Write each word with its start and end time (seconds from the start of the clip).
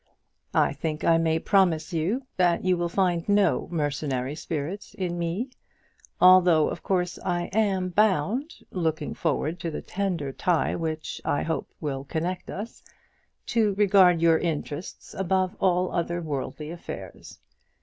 I 0.55 0.73
think 0.73 1.03
I 1.03 1.19
may 1.19 1.37
promise 1.37 1.93
you 1.93 2.25
that 2.37 2.65
you 2.65 2.75
will 2.75 2.89
find 2.89 3.29
no 3.29 3.67
mercenary 3.69 4.33
spirit 4.33 4.95
in 4.95 5.19
me, 5.19 5.51
although, 6.19 6.69
of 6.69 6.81
course, 6.81 7.19
I 7.23 7.51
am 7.53 7.89
bound, 7.89 8.55
looking 8.71 9.13
forward 9.13 9.59
to 9.59 9.69
the 9.69 9.83
tender 9.83 10.31
tie 10.31 10.75
which 10.75 11.21
will, 11.23 11.31
I 11.31 11.43
hope, 11.43 11.67
connect 12.07 12.49
us, 12.49 12.81
to 13.45 13.75
regard 13.75 14.23
your 14.23 14.39
interests 14.39 15.13
above 15.13 15.55
all 15.59 15.91
other 15.91 16.19
worldly 16.19 16.71
affairs. 16.71 17.37